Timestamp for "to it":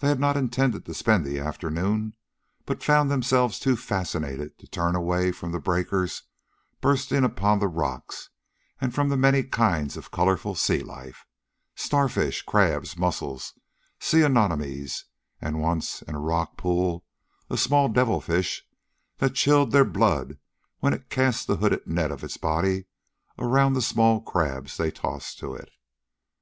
25.38-25.70